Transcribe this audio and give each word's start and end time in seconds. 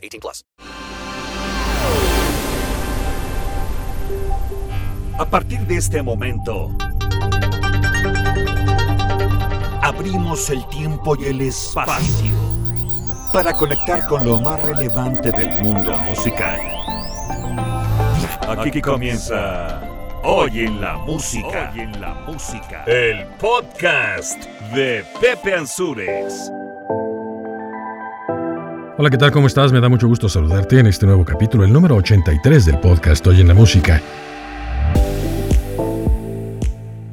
18 0.00 0.20
plus. 0.20 0.44
A 5.18 5.24
partir 5.26 5.60
de 5.66 5.76
este 5.76 6.02
momento, 6.02 6.74
abrimos 9.82 10.48
el 10.48 10.66
tiempo 10.68 11.14
y 11.16 11.26
el 11.26 11.42
espacio 11.42 12.34
para 13.32 13.52
conectar 13.52 14.06
con 14.06 14.24
lo 14.24 14.40
más 14.40 14.62
relevante 14.62 15.30
del 15.30 15.62
mundo 15.62 15.96
musical. 15.98 16.58
Aquí 18.58 18.80
comienza 18.80 19.80
Hoy 20.22 20.66
en 20.66 20.80
la 20.80 20.98
música. 20.98 21.70
Hoy 21.72 21.80
en 21.80 22.00
la 22.00 22.12
música. 22.26 22.84
El 22.84 23.26
podcast 23.38 24.44
de 24.74 25.02
Pepe 25.18 25.54
Ansures. 25.54 26.52
Hola, 29.00 29.08
¿qué 29.08 29.16
tal? 29.16 29.32
¿Cómo 29.32 29.46
estás? 29.46 29.72
Me 29.72 29.80
da 29.80 29.88
mucho 29.88 30.06
gusto 30.06 30.28
saludarte 30.28 30.78
en 30.78 30.86
este 30.86 31.06
nuevo 31.06 31.24
capítulo, 31.24 31.64
el 31.64 31.72
número 31.72 31.96
83 31.96 32.66
del 32.66 32.80
podcast 32.80 33.26
Hoy 33.26 33.40
en 33.40 33.48
la 33.48 33.54
Música. 33.54 33.98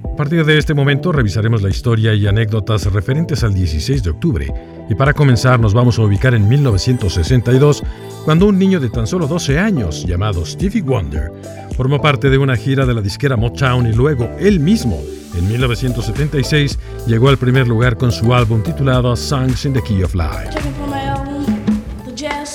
A 0.04 0.16
partir 0.18 0.44
de 0.44 0.58
este 0.58 0.74
momento 0.74 1.14
revisaremos 1.14 1.62
la 1.62 1.70
historia 1.70 2.14
y 2.14 2.28
anécdotas 2.28 2.92
referentes 2.92 3.42
al 3.46 3.54
16 3.54 4.04
de 4.04 4.10
octubre. 4.10 4.54
Y 4.90 4.96
para 4.96 5.14
comenzar 5.14 5.62
nos 5.62 5.74
vamos 5.74 5.98
a 5.98 6.02
ubicar 6.02 6.34
en 6.34 6.50
1962, 6.50 7.82
cuando 8.26 8.48
un 8.48 8.60
niño 8.60 8.82
de 8.82 8.90
tan 8.90 9.08
solo 9.08 9.26
12 9.26 9.58
años, 9.58 10.06
llamado 10.06 10.46
Stevie 10.46 10.82
Wonder, 10.82 11.32
formó 11.78 12.02
parte 12.02 12.30
de 12.30 12.38
una 12.38 12.58
gira 12.58 12.86
de 12.86 12.96
la 12.96 13.02
disquera 13.02 13.38
Motown 13.38 13.88
y 13.88 13.94
luego 13.94 14.30
él 14.42 14.60
mismo, 14.60 15.02
en 15.38 15.48
1976, 15.48 16.80
llegó 17.08 17.30
al 17.30 17.38
primer 17.38 17.66
lugar 17.66 17.96
con 17.96 18.12
su 18.12 18.34
álbum 18.34 18.62
titulado 18.62 19.16
Songs 19.16 19.64
in 19.64 19.72
the 19.72 19.82
Key 19.82 20.04
of 20.04 20.16
Life. 20.16 20.50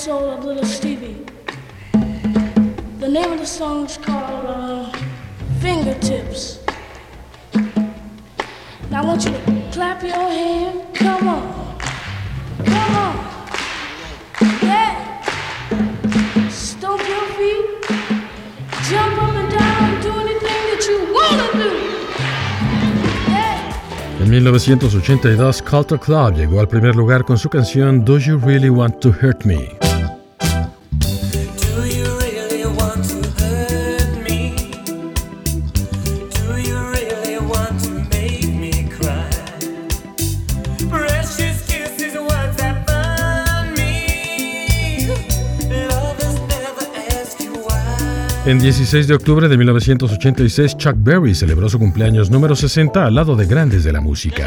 Soul 0.03 0.31
of 0.31 0.43
Little 0.43 0.65
Stevie. 0.65 1.23
The 2.99 3.07
name 3.07 3.31
of 3.31 3.39
the 3.39 3.45
song 3.45 3.85
is 3.85 3.97
called 3.97 4.45
uh, 4.45 4.91
Fingertips. 5.61 6.59
Now 8.91 9.01
I 9.01 9.05
want 9.05 9.23
you 9.23 9.31
to 9.31 9.69
clap 9.71 10.03
your 10.03 10.11
hand. 10.11 10.81
Come 10.93 11.29
on. 11.29 11.77
Come 12.65 12.95
on. 12.97 13.15
Yeah. 14.61 15.21
Stomp 16.49 17.01
your 17.07 17.25
feet. 17.37 17.65
Jump 18.89 19.23
up 19.23 19.35
and 19.39 19.51
down. 19.53 20.01
Do 20.01 20.11
anything 20.19 20.63
that 20.67 20.83
you 20.85 20.97
want 21.13 21.39
to 21.39 21.57
do. 21.57 21.71
En 24.21 24.29
1982, 24.29 25.61
Culture 25.61 25.99
Club 25.99 26.35
llegó 26.35 26.59
al 26.59 26.67
primer 26.67 26.93
lugar 26.93 27.23
con 27.23 27.37
su 27.37 27.47
canción 27.49 28.03
Do 28.03 28.17
You 28.17 28.37
Really 28.37 28.69
Want 28.69 28.99
to 28.99 29.09
Hurt 29.09 29.45
Me? 29.45 29.82
En 48.45 48.59
16 48.59 49.07
de 49.07 49.13
octubre 49.13 49.47
de 49.47 49.57
1986, 49.57 50.75
Chuck 50.75 50.95
Berry 50.97 51.33
celebró 51.33 51.69
su 51.69 51.79
cumpleaños 51.79 52.29
número 52.29 52.57
60 52.57 53.05
al 53.05 53.15
lado 53.15 53.37
de 53.37 53.45
grandes 53.45 53.85
de 53.85 53.93
la 53.93 54.01
música. 54.01 54.45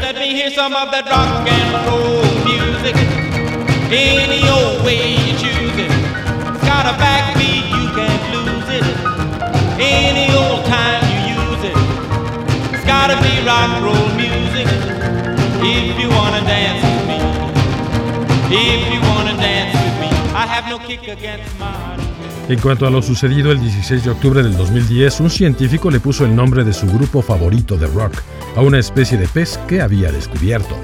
If 18.49 18.93
you 18.93 19.01
wanna 19.01 19.35
dance 19.35 19.75
with 19.75 19.99
me. 19.99 20.07
I 20.33 20.45
have 20.47 20.69
no 20.69 20.79
kick 20.79 21.09
against 21.09 21.59
my. 21.59 22.16
En 22.49 22.59
cuanto 22.59 22.87
a 22.87 22.89
lo 22.89 23.01
sucedido 23.01 23.51
el 23.51 23.59
16 23.59 24.05
de 24.05 24.09
octubre 24.09 24.41
del 24.41 24.55
2010, 24.55 25.19
un 25.19 25.29
científico 25.29 25.91
le 25.91 25.99
puso 25.99 26.23
el 26.23 26.33
nombre 26.33 26.63
de 26.63 26.71
su 26.71 26.87
grupo 26.87 27.21
favorito 27.21 27.75
de 27.75 27.87
rock 27.87 28.21
a 28.55 28.61
una 28.61 28.79
especie 28.79 29.17
de 29.17 29.27
pez 29.27 29.59
que 29.67 29.81
había 29.81 30.13
descubierto. 30.13 30.77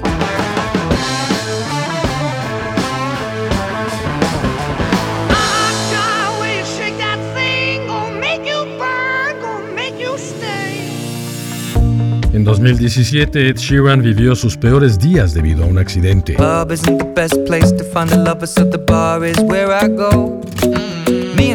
En 12.34 12.44
2017, 12.44 13.48
Ed 13.48 13.56
Sheeran 13.56 14.02
vivió 14.02 14.36
sus 14.36 14.58
peores 14.58 14.98
días 14.98 15.32
debido 15.32 15.64
a 15.64 15.66
un 15.66 15.78
accidente. 15.78 16.36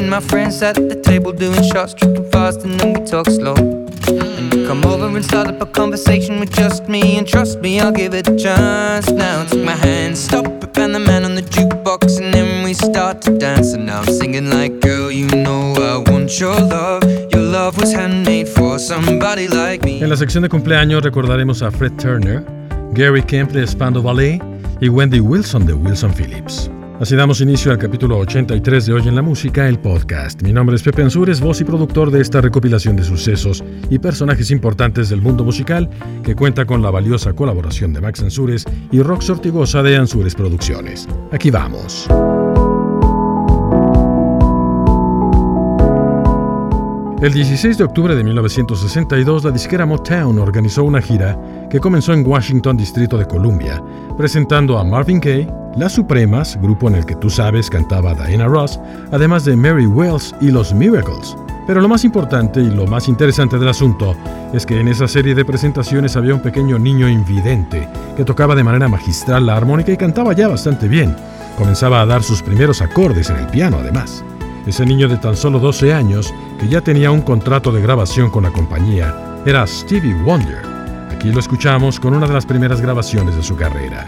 My 0.09 0.19
friends 0.21 0.61
at 0.63 0.75
the 0.75 0.95
table 0.95 1.31
doing 1.31 1.61
shots, 1.61 1.93
tripping 1.93 2.29
fast, 2.31 2.63
and 2.63 2.79
then 2.79 2.93
we 2.93 3.05
talk 3.05 3.27
slow. 3.27 3.53
And 3.53 4.53
you 4.53 4.67
come 4.67 4.83
over 4.83 5.05
and 5.05 5.23
start 5.23 5.47
up 5.47 5.61
a 5.61 5.67
conversation 5.67 6.39
with 6.39 6.51
just 6.51 6.89
me, 6.89 7.17
and 7.19 7.27
trust 7.27 7.59
me, 7.59 7.79
I'll 7.79 7.91
give 7.91 8.15
it 8.15 8.27
a 8.27 8.35
chance. 8.35 9.07
Now 9.11 9.45
take 9.45 9.63
my 9.63 9.75
hand, 9.75 10.17
stop 10.17 10.45
it, 10.47 10.77
and 10.77 10.95
the 10.95 10.99
man 10.99 11.25
on 11.25 11.35
the 11.35 11.43
jukebox, 11.43 12.19
and 12.19 12.33
then 12.33 12.63
we 12.63 12.73
start 12.73 13.21
to 13.21 13.37
dance. 13.37 13.73
And 13.73 13.85
now 13.85 14.01
I'm 14.01 14.11
singing 14.11 14.49
like, 14.49 14.79
girl, 14.81 15.11
you 15.11 15.27
know 15.27 15.75
I 15.75 16.11
want 16.11 16.39
your 16.39 16.59
love. 16.59 17.03
Your 17.31 17.43
love 17.43 17.77
was 17.77 17.93
handmade 17.93 18.49
for 18.49 18.79
somebody 18.79 19.47
like 19.47 19.83
me. 19.83 20.01
En 20.01 20.09
la 20.09 20.17
sección 20.17 20.41
de 20.41 20.49
cumpleaños 20.49 21.03
recordaremos 21.03 21.61
a 21.61 21.69
Fred 21.69 21.93
Turner, 21.97 22.43
Gary 22.93 23.21
Kemp 23.21 23.51
de 23.51 23.65
Spando 23.65 24.01
Ballet 24.01 24.41
y 24.81 24.89
Wendy 24.89 25.19
Wilson 25.19 25.67
de 25.67 25.73
Wilson 25.73 26.11
Phillips. 26.13 26.69
Así 26.99 27.15
damos 27.15 27.39
inicio 27.39 27.71
al 27.71 27.77
capítulo 27.77 28.17
83 28.17 28.85
de 28.87 28.93
Hoy 28.93 29.07
en 29.07 29.15
la 29.15 29.21
Música, 29.21 29.69
el 29.69 29.79
podcast. 29.79 30.41
Mi 30.41 30.51
nombre 30.51 30.75
es 30.75 30.83
Pepe 30.83 31.01
Ansures, 31.01 31.39
voz 31.39 31.61
y 31.61 31.63
productor 31.63 32.11
de 32.11 32.19
esta 32.19 32.41
recopilación 32.41 32.97
de 32.97 33.05
sucesos 33.05 33.63
y 33.89 33.99
personajes 33.99 34.51
importantes 34.51 35.07
del 35.07 35.21
mundo 35.21 35.45
musical 35.45 35.89
que 36.25 36.35
cuenta 36.35 36.65
con 36.65 36.81
la 36.81 36.91
valiosa 36.91 37.31
colaboración 37.31 37.93
de 37.93 38.01
Max 38.01 38.21
Ansures 38.21 38.65
y 38.91 39.01
Rox 39.01 39.29
Ortigosa 39.29 39.81
de 39.81 39.95
Ansures 39.95 40.35
Producciones. 40.35 41.07
Aquí 41.31 41.49
vamos. 41.49 42.09
El 47.21 47.33
16 47.33 47.77
de 47.77 47.83
octubre 47.83 48.15
de 48.15 48.23
1962, 48.23 49.43
la 49.43 49.51
disquera 49.51 49.85
Motown 49.85 50.39
organizó 50.39 50.85
una 50.85 51.01
gira 51.01 51.37
que 51.69 51.81
comenzó 51.81 52.13
en 52.13 52.25
Washington, 52.25 52.77
Distrito 52.77 53.17
de 53.17 53.25
Columbia, 53.25 53.83
presentando 54.17 54.77
a 54.79 54.85
Marvin 54.85 55.19
Gaye, 55.19 55.51
Las 55.75 55.91
Supremas, 55.91 56.57
grupo 56.61 56.87
en 56.87 56.95
el 56.95 57.05
que 57.05 57.15
tú 57.15 57.29
sabes 57.29 57.69
cantaba 57.69 58.13
Diana 58.13 58.47
Ross, 58.47 58.79
además 59.11 59.43
de 59.43 59.57
Mary 59.57 59.85
Wells 59.85 60.33
y 60.39 60.49
Los 60.49 60.73
Miracles. 60.73 61.35
Pero 61.67 61.81
lo 61.81 61.89
más 61.89 62.05
importante 62.05 62.61
y 62.61 62.71
lo 62.71 62.87
más 62.87 63.09
interesante 63.09 63.59
del 63.59 63.67
asunto 63.67 64.15
es 64.53 64.65
que 64.65 64.79
en 64.79 64.87
esa 64.87 65.09
serie 65.09 65.35
de 65.35 65.43
presentaciones 65.43 66.15
había 66.15 66.35
un 66.35 66.41
pequeño 66.41 66.79
niño 66.79 67.09
invidente 67.09 67.85
que 68.15 68.23
tocaba 68.23 68.55
de 68.55 68.63
manera 68.63 68.87
magistral 68.87 69.45
la 69.45 69.57
armónica 69.57 69.91
y 69.91 69.97
cantaba 69.97 70.31
ya 70.31 70.47
bastante 70.47 70.87
bien. 70.87 71.13
Comenzaba 71.57 71.99
a 71.99 72.05
dar 72.05 72.23
sus 72.23 72.41
primeros 72.41 72.81
acordes 72.81 73.29
en 73.29 73.35
el 73.35 73.47
piano, 73.47 73.79
además. 73.81 74.23
Ese 74.65 74.85
niño 74.85 75.07
de 75.07 75.17
tan 75.17 75.35
solo 75.35 75.59
12 75.59 75.93
años, 75.93 76.33
que 76.59 76.67
ya 76.67 76.81
tenía 76.81 77.11
un 77.11 77.21
contrato 77.21 77.71
de 77.71 77.81
grabación 77.81 78.29
con 78.29 78.43
la 78.43 78.51
compañía, 78.51 79.41
era 79.45 79.65
Stevie 79.65 80.13
Wonder. 80.23 80.61
Aquí 81.11 81.31
lo 81.31 81.39
escuchamos 81.39 81.99
con 81.99 82.13
una 82.13 82.27
de 82.27 82.33
las 82.33 82.45
primeras 82.45 82.81
grabaciones 82.81 83.35
de 83.35 83.43
su 83.43 83.55
carrera. 83.55 84.05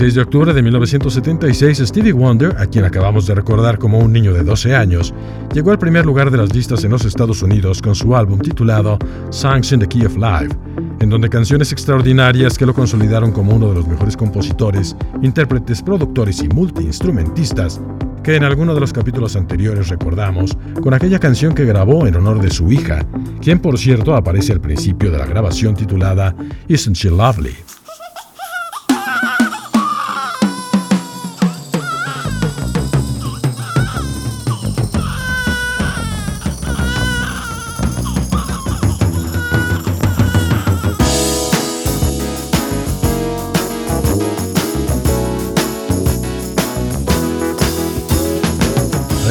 16 0.00 0.14
de 0.14 0.22
octubre 0.22 0.54
de 0.54 0.62
1976, 0.62 1.82
Stevie 1.86 2.12
Wonder, 2.12 2.56
a 2.56 2.64
quien 2.64 2.86
acabamos 2.86 3.26
de 3.26 3.34
recordar 3.34 3.78
como 3.78 3.98
un 3.98 4.10
niño 4.10 4.32
de 4.32 4.42
12 4.42 4.74
años, 4.74 5.12
llegó 5.52 5.72
al 5.72 5.78
primer 5.78 6.06
lugar 6.06 6.30
de 6.30 6.38
las 6.38 6.54
listas 6.54 6.82
en 6.84 6.92
los 6.92 7.04
Estados 7.04 7.42
Unidos 7.42 7.82
con 7.82 7.94
su 7.94 8.16
álbum 8.16 8.38
titulado 8.40 8.98
Songs 9.28 9.72
in 9.72 9.80
the 9.80 9.86
Key 9.86 10.06
of 10.06 10.16
Life, 10.16 10.56
en 11.00 11.10
donde 11.10 11.28
canciones 11.28 11.70
extraordinarias 11.70 12.56
que 12.56 12.64
lo 12.64 12.72
consolidaron 12.72 13.30
como 13.30 13.54
uno 13.54 13.68
de 13.68 13.74
los 13.74 13.86
mejores 13.86 14.16
compositores, 14.16 14.96
intérpretes, 15.20 15.82
productores 15.82 16.42
y 16.42 16.48
multiinstrumentistas 16.48 17.78
que 18.24 18.36
en 18.36 18.44
alguno 18.44 18.72
de 18.72 18.80
los 18.80 18.94
capítulos 18.94 19.36
anteriores 19.36 19.90
recordamos 19.90 20.56
con 20.82 20.94
aquella 20.94 21.18
canción 21.18 21.52
que 21.52 21.66
grabó 21.66 22.06
en 22.06 22.16
honor 22.16 22.40
de 22.40 22.48
su 22.48 22.72
hija, 22.72 23.04
quien 23.42 23.58
por 23.58 23.76
cierto 23.78 24.14
aparece 24.14 24.54
al 24.54 24.62
principio 24.62 25.10
de 25.10 25.18
la 25.18 25.26
grabación 25.26 25.74
titulada 25.74 26.34
Isn't 26.68 26.96
She 26.96 27.10
Lovely? 27.10 27.54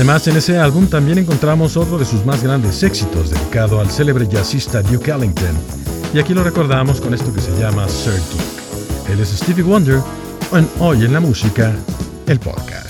Además, 0.10 0.28
en 0.28 0.38
ese 0.38 0.58
álbum 0.58 0.88
también 0.88 1.20
encontramos 1.20 1.78
otro 1.78 2.00
de 2.00 2.04
sus 2.04 2.26
más 2.26 2.42
grandes 2.42 2.82
éxitos, 2.82 3.30
dedicado 3.30 3.80
al 3.80 3.92
célebre 3.92 4.28
jazzista 4.28 4.82
Duke 4.82 5.12
Ellington. 5.12 5.56
Y 6.16 6.18
aquí 6.18 6.34
lo 6.34 6.44
recordamos 6.44 7.00
con 7.00 7.14
esto 7.14 7.32
que 7.32 7.40
se 7.40 7.56
llama 7.60 7.88
Sir 7.88 8.14
Duke. 8.14 9.14
Él 9.14 9.20
es 9.20 9.30
Stevie 9.30 9.62
Wonder, 9.62 10.02
en 10.52 10.68
Hoy 10.80 11.06
en 11.06 11.14
la 11.14 11.20
Música, 11.20 11.76
el 12.26 12.40
podcast. 12.40 12.89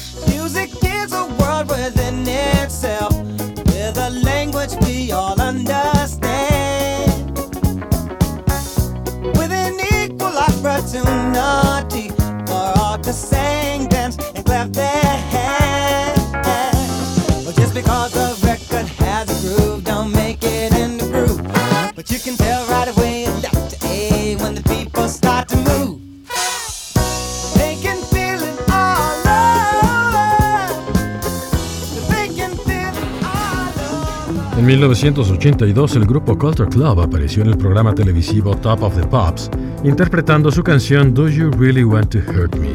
En 34.59 34.65
1982, 34.65 35.95
el 35.95 36.05
grupo 36.05 36.37
Culture 36.37 36.69
Club 36.69 36.99
apareció 36.99 37.43
en 37.43 37.49
el 37.49 37.57
programa 37.57 37.95
televisivo 37.95 38.57
Top 38.57 38.83
of 38.83 38.93
the 38.95 39.07
Pops, 39.07 39.49
interpretando 39.85 40.51
su 40.51 40.61
canción 40.61 41.13
Do 41.13 41.29
You 41.29 41.49
Really 41.51 41.85
Want 41.85 42.11
to 42.11 42.19
Hurt 42.19 42.55
Me, 42.57 42.73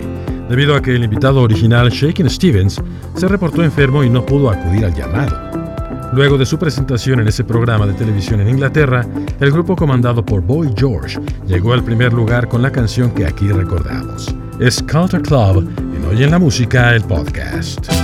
debido 0.48 0.74
a 0.74 0.80
que 0.80 0.96
el 0.96 1.04
invitado 1.04 1.42
original, 1.42 1.90
Shakin' 1.90 2.30
Stevens, 2.30 2.80
se 3.14 3.28
reportó 3.28 3.62
enfermo 3.62 4.02
y 4.02 4.08
no 4.08 4.24
pudo 4.24 4.48
acudir 4.48 4.86
al 4.86 4.94
llamado. 4.94 5.53
Luego 6.14 6.38
de 6.38 6.46
su 6.46 6.58
presentación 6.58 7.18
en 7.18 7.26
ese 7.26 7.42
programa 7.42 7.86
de 7.88 7.92
televisión 7.94 8.40
en 8.40 8.48
Inglaterra, 8.48 9.04
el 9.40 9.50
grupo 9.50 9.74
comandado 9.74 10.24
por 10.24 10.42
Boy 10.42 10.72
George 10.76 11.18
llegó 11.48 11.72
al 11.72 11.82
primer 11.82 12.12
lugar 12.12 12.48
con 12.48 12.62
la 12.62 12.70
canción 12.70 13.10
que 13.10 13.26
aquí 13.26 13.48
recordamos. 13.48 14.32
Es 14.60 14.80
Culture 14.80 15.22
Club 15.22 15.68
en 15.78 16.04
Hoy 16.04 16.22
en 16.22 16.30
la 16.30 16.38
Música, 16.38 16.94
el 16.94 17.02
podcast. 17.02 18.03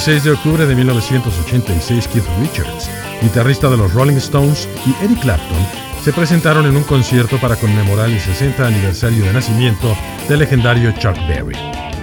16 0.00 0.24
de 0.24 0.30
octubre 0.30 0.64
de 0.64 0.74
1986, 0.74 2.08
Keith 2.08 2.24
Richards, 2.40 2.88
guitarrista 3.20 3.68
de 3.68 3.76
los 3.76 3.92
Rolling 3.92 4.16
Stones, 4.16 4.66
y 4.86 5.04
Eric 5.04 5.20
Clapton 5.20 5.58
se 6.02 6.10
presentaron 6.10 6.64
en 6.64 6.74
un 6.74 6.84
concierto 6.84 7.38
para 7.38 7.54
conmemorar 7.56 8.08
el 8.08 8.18
60 8.18 8.66
aniversario 8.66 9.22
de 9.22 9.32
nacimiento 9.34 9.94
del 10.26 10.38
legendario 10.38 10.90
Chuck 10.92 11.16
Berry. 11.28 11.54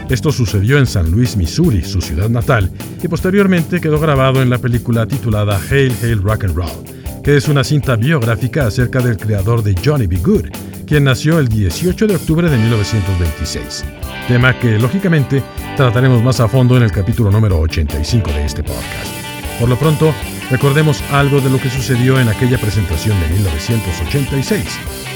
Esto 0.10 0.32
sucedió 0.32 0.78
en 0.78 0.86
San 0.86 1.10
Luis, 1.10 1.36
Missouri, 1.36 1.82
su 1.82 2.00
ciudad 2.00 2.30
natal, 2.30 2.72
y 3.02 3.08
posteriormente 3.08 3.82
quedó 3.82 4.00
grabado 4.00 4.44
en 4.44 4.52
la 4.52 4.60
película 4.60 5.08
titulada 5.08 5.60
Hail 5.60 5.92
Hail 6.04 6.22
Rock 6.22 6.44
and 6.44 6.56
Roll, 6.56 7.24
que 7.24 7.36
es 7.36 7.48
una 7.48 7.64
cinta 7.64 7.96
biográfica 7.96 8.68
acerca 8.68 9.00
del 9.00 9.18
creador 9.18 9.64
de 9.64 9.76
Johnny 9.84 10.06
B. 10.06 10.18
Good, 10.18 10.46
quien 10.88 11.04
nació 11.04 11.38
el 11.38 11.50
18 11.50 12.08
de 12.08 12.16
octubre 12.16 12.50
de 12.50 12.58
1926. 12.58 13.86
Tema 14.28 14.58
que, 14.58 14.80
lógicamente, 14.80 15.44
trataremos 15.76 16.24
más 16.24 16.40
a 16.40 16.48
fondo 16.48 16.78
en 16.78 16.84
el 16.84 16.92
capítulo 16.92 17.30
número 17.30 17.60
85 17.60 18.32
de 18.32 18.46
este 18.46 18.64
podcast. 18.64 19.12
Por 19.60 19.68
lo 19.68 19.78
pronto, 19.78 20.14
recordemos 20.50 21.02
algo 21.12 21.42
de 21.42 21.50
lo 21.50 21.60
que 21.60 21.70
sucedió 21.70 22.20
en 22.20 22.30
aquella 22.30 22.58
presentación 22.58 23.20
de 23.20 23.28
1986, 23.36 24.64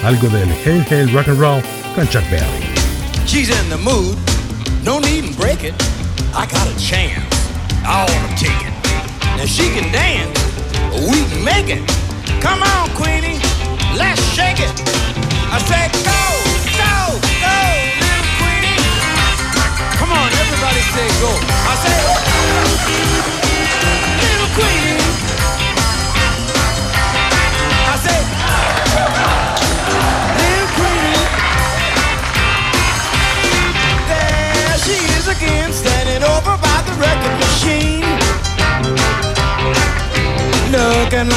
algo 0.03 0.27
del 0.29 0.49
Hail 0.65 0.85
Hail 0.89 1.11
Rock 1.13 1.29
and 1.29 1.39
Roll 1.39 1.63
con 1.95 2.07
Chuck 2.09 2.29
Berry. 2.29 2.45
She's 3.25 3.49
in 3.49 3.69
the 3.69 3.77
mood, 3.77 4.17
no 4.83 4.99
need 4.99 5.23
and 5.23 5.37
break 5.37 5.63
it. 5.63 5.73
I 6.33 6.45
got 6.47 6.67
a 6.67 6.77
chance, 6.77 7.23
I 7.85 8.05
wanna 8.11 8.35
take 8.35 8.51
it. 8.61 8.73
Now 9.37 9.45
she 9.45 9.69
can 9.69 9.89
dance, 9.93 10.37
we 11.07 11.23
can 11.29 11.43
make 11.43 11.69
it. 11.69 11.81
Come 12.41 12.61
on, 12.61 12.89
Queenie, 12.95 13.39
let's 13.95 14.21
shake 14.33 14.59
it. 14.59 14.80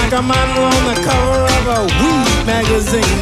Like 0.04 0.18
a 0.18 0.22
model 0.22 0.64
on 0.64 0.84
the 0.92 1.00
cover 1.00 1.42
of 1.56 1.64
a 1.78 1.80
Weed 1.98 2.46
magazine. 2.46 3.20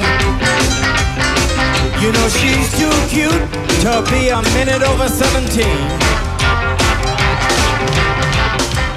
You 2.02 2.10
know 2.12 2.28
she's 2.28 2.68
too 2.80 2.94
cute 3.08 3.42
to 3.84 4.02
be 4.10 4.30
a 4.30 4.42
minute 4.56 4.82
over 4.82 5.08
17. 5.08 5.64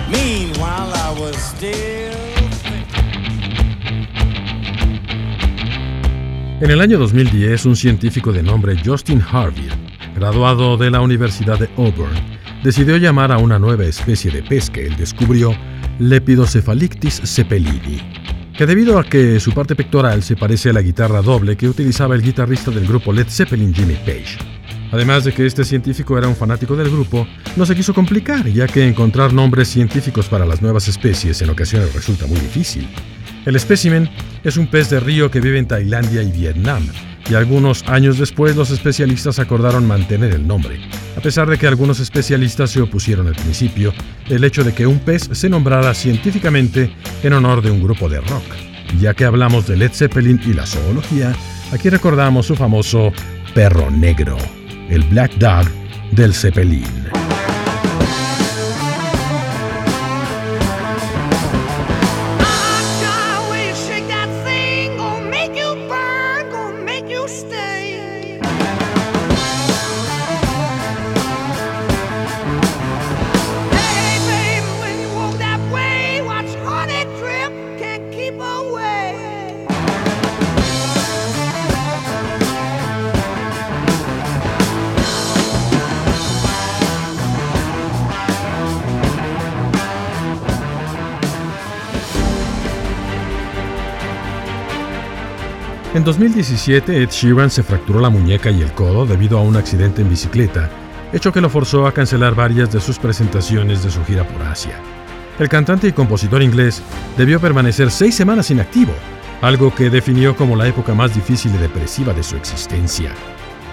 Meanwhile, 0.10 0.92
I 0.94 1.16
was 1.20 1.36
still. 1.38 2.14
En 6.62 6.72
el 6.72 6.82
año 6.82 6.98
2010, 6.98 7.66
un 7.68 7.76
científico 7.76 8.32
de 8.32 8.42
nombre 8.42 8.76
Justin 8.84 9.22
Harvey, 9.22 9.70
graduado 10.16 10.78
de 10.78 10.90
la 10.90 11.02
Universidad 11.02 11.60
de 11.60 11.70
Auburn, 11.78 12.35
decidió 12.66 12.98
llamar 12.98 13.32
a 13.32 13.38
una 13.38 13.60
nueva 13.60 13.86
especie 13.86 14.32
de 14.32 14.42
pez 14.42 14.72
que 14.72 14.88
él 14.88 14.98
descubrió 14.98 15.56
Lepidocephalictis 16.00 17.22
cepelini, 17.24 18.02
que 18.58 18.66
debido 18.66 18.98
a 18.98 19.04
que 19.04 19.40
su 19.40 19.52
parte 19.52 19.76
pectoral 19.76 20.24
se 20.24 20.36
parece 20.36 20.72
a 20.72 20.74
la 20.74 20.82
guitarra 20.82 21.22
doble 21.22 21.56
que 21.58 21.70
utilizaba 21.70 22.16
el 22.16 22.24
guitarrista 22.24 22.72
del 22.72 22.88
grupo 22.88 23.14
Led 23.14 23.28
Zeppelin 23.30 23.72
Jimmy 23.72 23.94
Page. 23.94 24.40
Además 24.92 25.26
de 25.26 25.32
que 25.32 25.46
este 25.46 25.64
científico 25.64 26.18
era 26.18 26.28
un 26.28 26.36
fanático 26.36 26.76
del 26.76 26.90
grupo, 26.90 27.28
no 27.56 27.68
se 27.68 27.76
quiso 27.76 27.94
complicar, 27.94 28.48
ya 28.48 28.66
que 28.66 28.84
encontrar 28.84 29.32
nombres 29.32 29.68
científicos 29.68 30.28
para 30.28 30.48
las 30.48 30.64
nuevas 30.64 30.88
especies 30.88 31.40
en 31.44 31.52
ocasiones 31.52 31.94
resulta 31.94 32.26
muy 32.26 32.40
difícil. 32.40 32.88
El 33.46 33.56
espécimen 33.56 34.10
es 34.44 34.58
un 34.58 34.66
pez 34.66 34.90
de 34.90 35.00
río 35.00 35.30
que 35.30 35.40
vive 35.40 35.60
en 35.60 35.68
Tailandia 35.68 36.24
y 36.24 36.32
Vietnam, 36.32 36.88
y 37.30 37.36
algunos 37.36 37.84
años 37.88 38.18
después 38.18 38.56
los 38.56 38.72
especialistas 38.72 39.40
acordaron 39.40 39.88
mantener 39.88 40.34
el 40.34 40.48
nombre. 40.48 40.80
a 41.18 41.22
pesar 41.22 41.50
de 41.50 41.58
que 41.58 41.66
algunos 41.66 42.00
especialistas 42.00 42.72
se 42.72 42.82
opusieron 42.82 43.28
al 43.28 43.36
principio 43.36 43.94
el 44.30 44.44
hecho 44.44 44.64
de 44.64 44.74
que 44.74 44.86
un 44.86 45.00
pez 45.00 45.30
se 45.32 45.50
nombrara 45.50 45.94
científicamente 45.94 46.94
en 47.24 47.34
honor 47.34 47.62
de 47.62 47.72
un 47.72 47.82
grupo 47.82 48.10
de 48.10 48.22
rock. 48.22 48.44
Ya 49.00 49.14
que 49.14 49.26
hablamos 49.26 49.68
de 49.68 49.78
Led 49.78 49.92
Zeppelin 49.92 50.40
y 50.46 50.54
la 50.54 50.66
zoología, 50.66 51.34
aquí 51.72 51.90
recordamos 51.90 52.46
su 52.48 52.56
famoso 52.56 53.12
perro 53.54 53.90
negro, 53.90 54.38
el 54.90 55.04
Black 55.04 55.36
Dog 55.36 55.68
del 56.12 56.34
Zeppelin. 56.34 57.15
En 95.96 96.04
2017, 96.04 97.04
Ed 97.04 97.10
Sheeran 97.10 97.50
se 97.50 97.64
fracturó 97.64 98.02
la 98.02 98.10
muñeca 98.10 98.52
y 98.52 98.62
el 98.62 98.74
codo 98.74 99.06
debido 99.06 99.38
a 99.38 99.42
un 99.42 99.56
accidente 99.56 100.02
en 100.02 100.10
bicicleta, 100.10 100.70
hecho 101.14 101.32
que 101.32 101.40
lo 101.40 101.50
forzó 101.50 101.88
a 101.88 101.94
cancelar 101.94 102.36
varias 102.36 102.70
de 102.70 102.82
sus 102.82 103.00
presentaciones 103.00 103.82
de 103.82 103.90
su 103.90 104.04
gira 104.04 104.28
por 104.28 104.42
Asia. 104.42 104.78
El 105.40 105.48
cantante 105.48 105.88
y 105.88 105.94
compositor 105.94 106.44
inglés 106.44 106.84
debió 107.16 107.40
permanecer 107.40 107.92
seis 107.92 108.14
semanas 108.14 108.52
inactivo, 108.52 108.92
algo 109.42 109.74
que 109.74 109.90
definió 109.90 110.36
como 110.36 110.58
la 110.58 110.68
época 110.68 110.94
más 110.94 111.16
difícil 111.16 111.56
y 111.56 111.60
depresiva 111.60 112.12
de 112.14 112.24
su 112.24 112.36
existencia. 112.36 113.14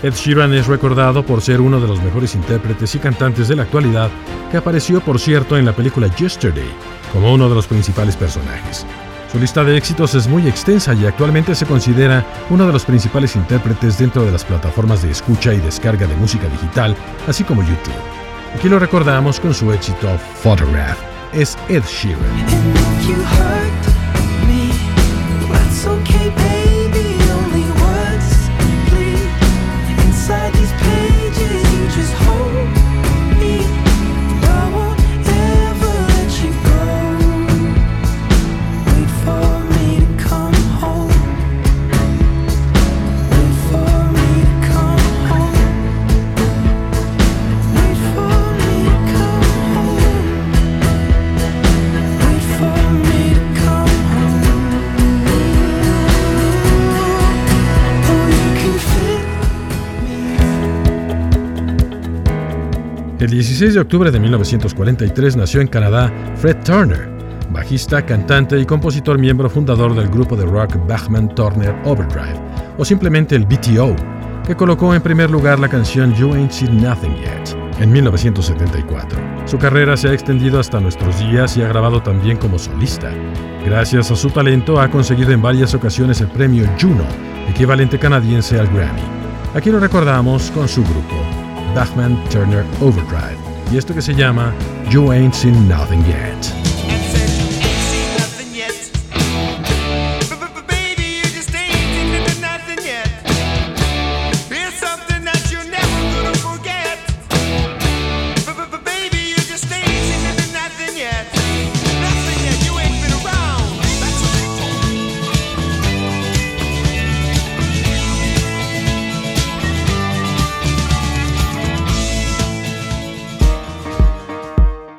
Ed 0.04 0.14
Sheeran 0.14 0.54
es 0.54 0.68
recordado 0.68 1.26
por 1.26 1.40
ser 1.40 1.60
uno 1.60 1.80
de 1.80 1.88
los 1.88 2.00
mejores 2.04 2.36
intérpretes 2.36 2.94
y 2.94 3.00
cantantes 3.00 3.48
de 3.48 3.56
la 3.56 3.64
actualidad, 3.64 4.10
que 4.52 4.58
apareció, 4.58 5.00
por 5.00 5.18
cierto, 5.18 5.58
en 5.58 5.64
la 5.64 5.74
película 5.74 6.06
Yesterday, 6.14 6.70
como 7.12 7.34
uno 7.34 7.48
de 7.48 7.56
los 7.56 7.66
principales 7.66 8.14
personajes. 8.14 8.86
Su 9.32 9.38
lista 9.38 9.64
de 9.64 9.78
éxitos 9.78 10.14
es 10.14 10.28
muy 10.28 10.46
extensa 10.46 10.92
y 10.92 11.06
actualmente 11.06 11.54
se 11.54 11.64
considera 11.64 12.22
uno 12.50 12.66
de 12.66 12.72
los 12.74 12.84
principales 12.84 13.34
intérpretes 13.34 13.96
dentro 13.96 14.26
de 14.26 14.30
las 14.30 14.44
plataformas 14.44 15.00
de 15.00 15.10
escucha 15.10 15.54
y 15.54 15.58
descarga 15.58 16.06
de 16.06 16.14
música 16.16 16.48
digital, 16.48 16.94
así 17.26 17.42
como 17.42 17.62
YouTube. 17.62 17.94
Aquí 18.54 18.68
lo 18.68 18.78
recordamos 18.78 19.40
con 19.40 19.54
su 19.54 19.72
éxito 19.72 20.18
Photograph. 20.42 20.98
Es 21.32 21.56
Ed 21.70 21.82
Sheeran. 21.84 22.20
16 63.42 63.74
de 63.74 63.80
octubre 63.80 64.08
de 64.12 64.20
1943 64.20 65.36
nació 65.36 65.60
en 65.60 65.66
Canadá 65.66 66.12
Fred 66.36 66.58
Turner, 66.62 67.10
bajista, 67.50 68.06
cantante 68.06 68.56
y 68.56 68.64
compositor 68.64 69.18
miembro 69.18 69.50
fundador 69.50 69.96
del 69.96 70.08
grupo 70.08 70.36
de 70.36 70.46
rock 70.46 70.76
Bachman 70.86 71.34
Turner 71.34 71.74
Overdrive, 71.84 72.40
o 72.78 72.84
simplemente 72.84 73.34
el 73.34 73.44
BTO, 73.44 73.96
que 74.46 74.54
colocó 74.54 74.94
en 74.94 75.02
primer 75.02 75.28
lugar 75.28 75.58
la 75.58 75.68
canción 75.68 76.14
You 76.14 76.34
Ain't 76.34 76.52
Seen 76.52 76.80
Nothing 76.80 77.16
Yet 77.16 77.56
en 77.80 77.90
1974. 77.90 79.18
Su 79.46 79.58
carrera 79.58 79.96
se 79.96 80.10
ha 80.10 80.12
extendido 80.12 80.60
hasta 80.60 80.78
nuestros 80.78 81.18
días 81.18 81.56
y 81.56 81.62
ha 81.62 81.68
grabado 81.68 82.00
también 82.00 82.36
como 82.36 82.60
solista. 82.60 83.10
Gracias 83.66 84.12
a 84.12 84.14
su 84.14 84.30
talento 84.30 84.80
ha 84.80 84.88
conseguido 84.88 85.32
en 85.32 85.42
varias 85.42 85.74
ocasiones 85.74 86.20
el 86.20 86.28
premio 86.28 86.64
Juno, 86.80 87.04
equivalente 87.50 87.98
canadiense 87.98 88.60
al 88.60 88.68
Grammy. 88.68 89.02
Aquí 89.52 89.72
lo 89.72 89.80
recordamos 89.80 90.52
con 90.52 90.68
su 90.68 90.84
grupo, 90.84 91.41
Bachman 91.74 92.22
Turner 92.30 92.64
Overdrive, 92.80 93.38
y 93.72 93.76
esto 93.76 93.94
que 93.94 94.02
se 94.02 94.14
llama 94.14 94.52
You 94.90 95.10
Ain't 95.10 95.34
Seen 95.34 95.68
Nothing 95.68 96.04
Yet. 96.06 96.71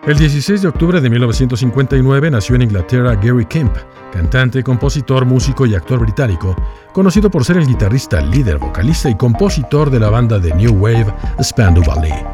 El 0.05 0.17
16 0.17 0.61
de 0.61 0.67
octubre 0.67 0.99
de 0.99 1.09
1959 1.09 2.29
nació 2.29 2.55
en 2.55 2.63
Inglaterra 2.63 3.15
Gary 3.15 3.45
Kemp, 3.45 3.73
cantante, 4.11 4.61
compositor, 4.61 5.23
músico 5.25 5.65
y 5.65 5.75
actor 5.75 5.97
británico, 5.99 6.57
conocido 6.91 7.31
por 7.31 7.45
ser 7.45 7.55
el 7.55 7.65
guitarrista, 7.65 8.19
líder, 8.19 8.57
vocalista 8.57 9.09
y 9.09 9.15
compositor 9.15 9.89
de 9.89 10.01
la 10.01 10.09
banda 10.09 10.39
de 10.39 10.53
New 10.55 10.73
Wave 10.73 11.05
Spandau 11.41 11.85
Ballet. 11.85 12.25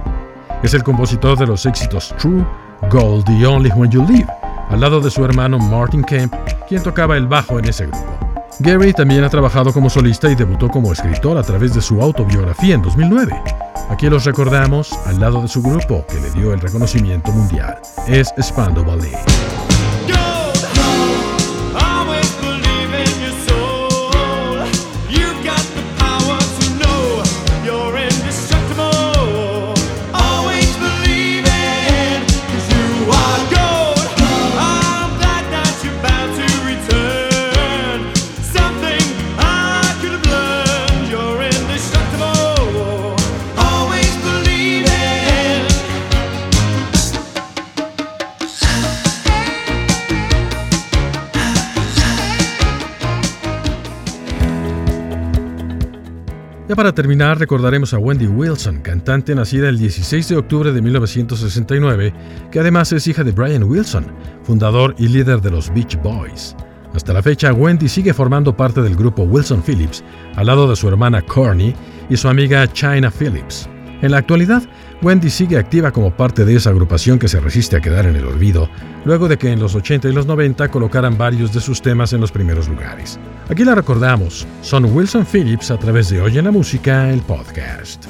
Es 0.63 0.73
el 0.73 0.81
compositor 0.81 1.37
de 1.37 1.45
los 1.45 1.67
éxitos 1.67 2.11
True, 2.17 2.43
Gold 2.89 3.29
y 3.29 3.45
Only 3.45 3.69
When 3.75 3.91
You 3.91 4.03
Live, 4.03 4.27
al 4.69 4.79
lado 4.79 4.99
de 4.99 5.11
su 5.11 5.23
hermano 5.23 5.59
Martin 5.59 6.03
Kemp, 6.03 6.33
quien 6.67 6.81
tocaba 6.81 7.17
el 7.17 7.27
bajo 7.27 7.59
en 7.59 7.65
ese 7.65 7.85
grupo. 7.85 8.17
Gary 8.61 8.93
también 8.93 9.23
ha 9.23 9.29
trabajado 9.29 9.71
como 9.71 9.91
solista 9.91 10.27
y 10.27 10.33
debutó 10.33 10.69
como 10.69 10.91
escritor 10.91 11.37
a 11.37 11.43
través 11.43 11.75
de 11.75 11.81
su 11.81 12.01
autobiografía 12.01 12.73
en 12.73 12.81
2009. 12.81 13.68
Aquí 13.89 14.09
los 14.09 14.25
recordamos 14.25 14.91
al 15.05 15.19
lado 15.19 15.41
de 15.41 15.47
su 15.47 15.61
grupo 15.61 16.05
que 16.07 16.19
le 16.19 16.29
dio 16.31 16.53
el 16.53 16.59
reconocimiento 16.59 17.31
mundial. 17.31 17.79
Es 18.07 18.33
Spandau 18.41 18.83
Ballet. 18.85 19.48
Para 56.79 56.95
terminar, 56.95 57.37
recordaremos 57.37 57.93
a 57.93 57.97
Wendy 57.97 58.25
Wilson, 58.25 58.79
cantante 58.79 59.35
nacida 59.35 59.67
el 59.67 59.77
16 59.77 60.29
de 60.29 60.37
octubre 60.37 60.71
de 60.71 60.81
1969, 60.81 62.13
que 62.53 62.59
además 62.61 62.93
es 62.93 63.05
hija 63.05 63.25
de 63.25 63.33
Brian 63.33 63.63
Wilson, 63.63 64.05
fundador 64.43 64.95
y 64.97 65.09
líder 65.09 65.41
de 65.41 65.51
los 65.51 65.73
Beach 65.73 66.01
Boys. 66.01 66.55
Hasta 66.93 67.11
la 67.11 67.21
fecha, 67.21 67.51
Wendy 67.51 67.89
sigue 67.89 68.13
formando 68.13 68.55
parte 68.55 68.81
del 68.81 68.95
grupo 68.95 69.23
Wilson 69.23 69.61
Phillips, 69.61 70.05
al 70.37 70.47
lado 70.47 70.69
de 70.69 70.77
su 70.77 70.87
hermana 70.87 71.21
Corny 71.21 71.75
y 72.09 72.15
su 72.15 72.29
amiga 72.29 72.65
China 72.71 73.11
Phillips. 73.11 73.67
En 74.01 74.11
la 74.11 74.19
actualidad, 74.19 74.63
Wendy 75.01 75.29
sigue 75.29 75.57
activa 75.57 75.91
como 75.91 76.11
parte 76.11 76.43
de 76.43 76.55
esa 76.55 76.71
agrupación 76.71 77.19
que 77.19 77.29
se 77.29 77.39
resiste 77.39 77.77
a 77.77 77.79
quedar 77.79 78.05
en 78.05 78.17
el 78.17 78.25
olvido, 78.25 78.69
luego 79.05 79.29
de 79.29 79.37
que 79.37 79.51
en 79.51 79.59
los 79.59 79.73
80 79.73 80.09
y 80.09 80.11
los 80.11 80.25
90 80.25 80.67
colocaran 80.69 81.17
varios 81.17 81.53
de 81.53 81.61
sus 81.61 81.81
temas 81.81 82.11
en 82.11 82.19
los 82.19 82.31
primeros 82.31 82.67
lugares. 82.67 83.17
Aquí 83.49 83.63
la 83.63 83.75
recordamos, 83.75 84.45
son 84.61 84.85
Wilson 84.85 85.25
Phillips 85.25 85.71
a 85.71 85.77
través 85.77 86.09
de 86.09 86.21
Oye 86.21 86.41
la 86.41 86.51
Música, 86.51 87.09
el 87.09 87.21
podcast. 87.21 88.05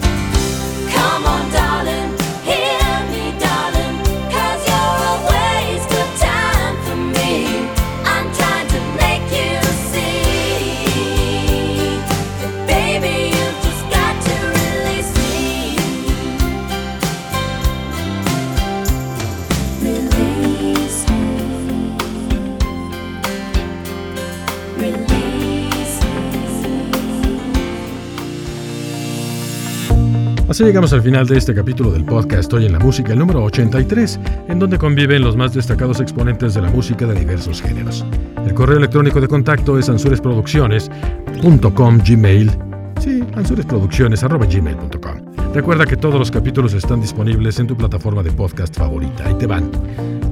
Llegamos 30.59 30.91
al 30.91 31.01
final 31.01 31.25
de 31.25 31.37
este 31.37 31.55
capítulo 31.55 31.89
del 31.89 32.03
podcast 32.03 32.51
Hoy 32.51 32.65
en 32.65 32.73
la 32.73 32.79
Música, 32.79 33.13
el 33.13 33.19
número 33.19 33.41
83, 33.45 34.19
en 34.49 34.59
donde 34.59 34.77
conviven 34.77 35.23
los 35.23 35.37
más 35.37 35.53
destacados 35.53 36.01
exponentes 36.01 36.53
de 36.53 36.61
la 36.61 36.69
música 36.69 37.05
de 37.05 37.17
diversos 37.17 37.61
géneros. 37.61 38.05
El 38.45 38.53
correo 38.53 38.77
electrónico 38.77 39.21
de 39.21 39.29
contacto 39.29 39.79
es 39.79 39.87
ansuresproducciones.com 39.87 41.99
gmail. 42.05 42.51
Sí, 42.99 43.23
ansuresproducciones.gmail.com. 43.35 45.53
Recuerda 45.53 45.85
que 45.85 45.95
todos 45.95 46.19
los 46.19 46.29
capítulos 46.29 46.73
están 46.73 46.99
disponibles 46.99 47.57
en 47.59 47.67
tu 47.67 47.77
plataforma 47.77 48.21
de 48.21 48.31
podcast 48.31 48.75
favorita. 48.75 49.27
Ahí 49.27 49.35
te 49.35 49.47
van. 49.47 49.71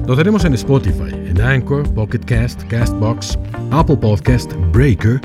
Lo 0.06 0.14
tenemos 0.14 0.44
en 0.44 0.52
Spotify, 0.52 1.14
en 1.24 1.40
Anchor, 1.40 1.88
Pocket 1.94 2.20
Cast, 2.26 2.64
Castbox, 2.64 3.38
Apple 3.70 3.96
Podcast, 3.96 4.52
Breaker, 4.72 5.22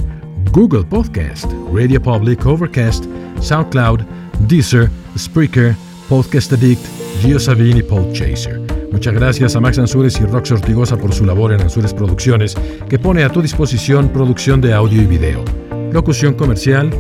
Google 0.54 0.86
Podcast, 0.86 1.52
Radio 1.74 2.02
Public, 2.02 2.46
Overcast, 2.46 3.04
SoundCloud, 3.42 4.23
Deezer, 4.48 4.90
Spreaker, 5.18 5.76
Podcast 6.10 6.54
Addict, 6.54 6.82
GeoSavin 7.22 7.78
y 7.78 7.84
Podchaser. 7.84 8.62
Muchas 8.92 9.14
gracias 9.14 9.56
a 9.56 9.60
Max 9.60 9.80
Ansures 9.80 10.20
y 10.20 10.26
Rox 10.26 10.52
Ortigosa 10.52 10.98
por 10.98 11.14
su 11.14 11.26
labor 11.26 11.54
en 11.54 11.62
Ansures 11.62 11.94
Producciones, 11.94 12.56
que 12.90 13.00
pone 13.00 13.24
a 13.24 13.30
tu 13.30 13.42
disposición 13.42 14.10
producción 14.10 14.62
de 14.62 14.74
audio 14.74 15.02
y 15.02 15.06
video, 15.06 15.44
locución 15.92 16.34
comercial, 16.36 16.92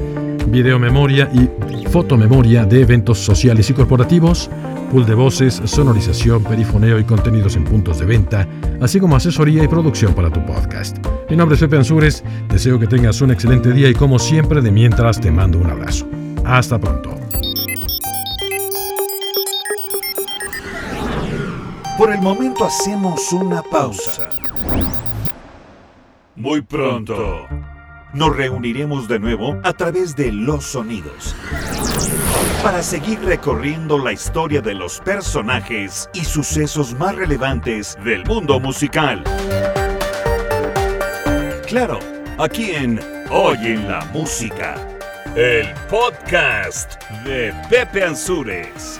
video 0.48 0.80
memoria 0.80 1.30
y 1.34 1.48
fotomemoria 1.88 2.66
de 2.66 2.82
eventos 2.82 3.20
sociales 3.20 3.70
y 3.70 3.74
corporativos, 3.74 4.50
pool 4.92 5.06
de 5.06 5.14
voces, 5.14 5.62
sonorización, 5.66 6.44
perifoneo 6.44 6.98
y 6.98 7.04
contenidos 7.04 7.56
en 7.56 7.66
puntos 7.66 8.00
de 8.00 8.06
venta, 8.06 8.48
así 8.82 9.00
como 9.00 9.16
asesoría 9.16 9.64
y 9.64 9.68
producción 9.68 10.14
para 10.16 10.32
tu 10.32 10.44
podcast. 10.46 10.98
Mi 11.30 11.36
nombre 11.36 11.56
es 11.56 11.62
Pepe 11.62 11.78
Ansures, 11.78 12.24
deseo 12.50 12.80
que 12.80 12.88
tengas 12.88 13.22
un 13.22 13.32
excelente 13.32 13.72
día 13.72 13.90
y 13.90 13.94
como 13.94 14.18
siempre 14.18 14.62
de 14.62 14.72
mientras 14.72 15.22
te 15.22 15.30
mando 15.30 15.60
un 15.60 15.70
abrazo. 15.70 16.08
Hasta 16.44 16.80
pronto. 16.80 17.23
Por 21.98 22.12
el 22.12 22.22
momento 22.22 22.66
hacemos 22.66 23.32
una 23.34 23.62
pausa. 23.62 24.30
Muy 26.36 26.62
pronto 26.62 27.48
nos 28.14 28.36
reuniremos 28.36 29.08
de 29.08 29.20
nuevo 29.20 29.60
a 29.64 29.74
través 29.74 30.16
de 30.16 30.32
los 30.32 30.66
sonidos 30.66 31.36
para 32.64 32.82
seguir 32.82 33.20
recorriendo 33.22 33.98
la 33.98 34.12
historia 34.14 34.62
de 34.62 34.74
los 34.74 35.00
personajes 35.02 36.10
y 36.14 36.24
sucesos 36.24 36.94
más 36.94 37.16
relevantes 37.16 37.98
del 38.04 38.24
mundo 38.26 38.60
musical. 38.60 39.24
Claro, 41.68 42.00
aquí 42.38 42.72
en 42.72 43.00
Hoy 43.30 43.58
en 43.64 43.88
la 43.88 44.06
Música, 44.14 44.76
el 45.36 45.74
podcast 45.90 47.02
de 47.26 47.54
Pepe 47.70 48.04
Ansures. 48.04 49.00